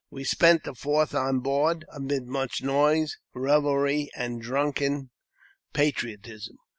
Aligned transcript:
We 0.09 0.23
spent 0.23 0.63
the 0.63 0.73
Fourth 0.73 1.13
on 1.13 1.41
board, 1.41 1.85
amid 1.93 2.25
much 2.25 2.63
noise, 2.63 3.19
revelry, 3.35 4.09
and 4.15 4.41
drunken 4.41 5.11
patriotism. 5.73 6.57